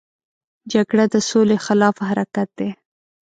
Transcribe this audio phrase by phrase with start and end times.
[0.71, 2.69] جګړه د سولې خلاف حرکت دی